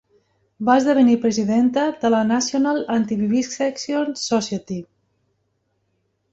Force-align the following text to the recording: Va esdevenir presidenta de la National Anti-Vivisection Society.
Va 0.69 0.77
esdevenir 0.79 1.17
presidenta 1.25 1.83
de 2.05 2.11
la 2.15 2.23
National 2.31 2.81
Anti-Vivisection 2.97 4.19
Society. 4.25 4.81